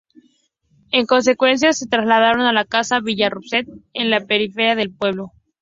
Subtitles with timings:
[0.91, 5.31] En consecuencia, se trasladaron a la casa "Villa Rosset", en la periferia del pueblo.